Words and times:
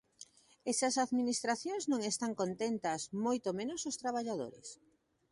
E 0.69 0.71
se 0.77 0.83
as 0.89 0.97
administracións 1.05 1.83
non 1.91 2.01
están 2.11 2.31
contentas, 2.41 3.01
moito 3.25 3.49
menos 3.59 3.81
os 3.89 3.99
traballadores. 4.01 4.67